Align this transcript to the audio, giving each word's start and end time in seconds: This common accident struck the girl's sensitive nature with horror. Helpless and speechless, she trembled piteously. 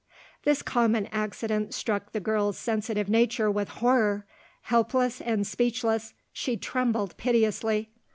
This 0.45 0.63
common 0.63 1.05
accident 1.11 1.75
struck 1.75 2.11
the 2.11 2.19
girl's 2.19 2.57
sensitive 2.57 3.07
nature 3.07 3.51
with 3.51 3.69
horror. 3.69 4.25
Helpless 4.63 5.21
and 5.21 5.45
speechless, 5.45 6.15
she 6.33 6.57
trembled 6.57 7.15
piteously. 7.17 7.91